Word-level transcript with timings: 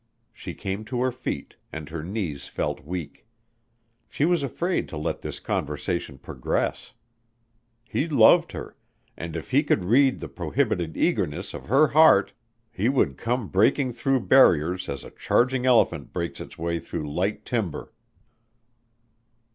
She 0.33 0.55
came 0.55 0.83
to 0.85 0.99
her 1.01 1.11
feet, 1.11 1.57
and 1.71 1.87
her 1.89 2.01
knees 2.01 2.47
felt 2.47 2.83
weak. 2.83 3.27
She 4.09 4.25
was 4.25 4.41
afraid 4.41 4.89
to 4.89 4.97
let 4.97 5.21
this 5.21 5.39
conversation 5.39 6.17
progress. 6.17 6.93
He 7.87 8.07
loved 8.09 8.53
her 8.53 8.75
and 9.15 9.35
if 9.35 9.51
he 9.51 9.61
could 9.61 9.85
read 9.85 10.17
the 10.17 10.27
prohibited 10.27 10.97
eagerness 10.97 11.53
of 11.53 11.67
her 11.67 11.89
heart 11.89 12.33
he 12.71 12.89
would 12.89 13.15
come 13.15 13.47
breaking 13.47 13.93
through 13.93 14.21
barriers 14.25 14.89
as 14.89 15.03
a 15.03 15.11
charging 15.11 15.67
elephant 15.67 16.11
breaks 16.11 16.41
its 16.41 16.57
way 16.57 16.79
through 16.79 17.07
light 17.13 17.45
timber. 17.45 17.93